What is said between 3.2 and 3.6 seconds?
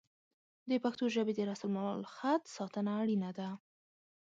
ده.